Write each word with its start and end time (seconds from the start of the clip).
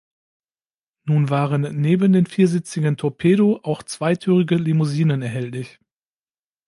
Nun 1.03 1.29
waren 1.29 1.79
neben 1.79 2.11
den 2.13 2.25
viersitzigen 2.25 2.97
Torpedo 2.97 3.59
auch 3.61 3.83
zweitürige 3.83 4.55
Limousinen 4.55 5.21
erhältlich. 5.21 5.79